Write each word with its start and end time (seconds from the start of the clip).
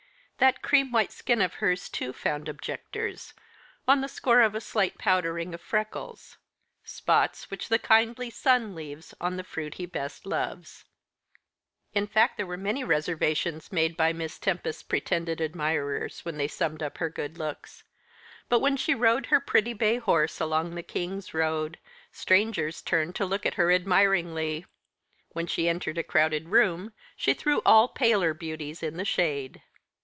That 0.37 0.63
cream 0.63 0.91
white 0.91 1.11
skin 1.11 1.39
of 1.39 1.53
hers, 1.61 1.87
too, 1.87 2.13
found 2.13 2.49
objectors, 2.49 3.35
on 3.87 4.01
the 4.01 4.07
score 4.09 4.41
of 4.41 4.55
a 4.55 4.59
slight 4.59 4.97
powdering 4.97 5.53
of 5.53 5.61
freckles; 5.61 6.37
spots 6.83 7.51
which 7.51 7.69
the 7.69 7.77
kindly 7.77 8.31
sun 8.31 8.73
leaves 8.73 9.13
on 9.21 9.37
the 9.37 9.43
fruit 9.43 9.75
he 9.75 9.85
best 9.85 10.25
loves. 10.25 10.83
In 11.93 12.07
fact, 12.07 12.37
there 12.37 12.47
were 12.47 12.57
many 12.57 12.83
reservations 12.83 13.71
made 13.71 13.95
by 13.95 14.13
Miss 14.13 14.39
Tempest's 14.39 14.81
pretended 14.81 15.39
admirers 15.41 16.25
when 16.25 16.37
they 16.37 16.47
summed 16.47 16.81
up 16.81 16.97
her 16.97 17.11
good 17.11 17.37
looks; 17.37 17.83
but 18.49 18.61
when 18.61 18.75
she 18.77 18.95
rode 18.95 19.27
her 19.27 19.39
pretty 19.39 19.73
bay 19.73 19.99
horse 19.99 20.39
along 20.39 20.73
the 20.73 20.81
King's 20.81 21.35
Road, 21.35 21.77
strangers 22.11 22.81
turned 22.81 23.13
to 23.13 23.27
look 23.27 23.45
at 23.45 23.53
her 23.61 23.71
admiringly; 23.71 24.65
when 25.33 25.45
she 25.45 25.69
entered 25.69 25.99
a 25.99 26.03
crowded 26.03 26.49
room 26.49 26.93
she 27.15 27.35
threw 27.35 27.61
all 27.63 27.87
paler 27.89 28.33
beauties 28.33 28.81
in 28.81 28.97
the 28.97 29.05
shade. 29.05 29.61